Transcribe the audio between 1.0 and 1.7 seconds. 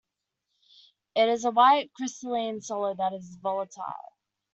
It is a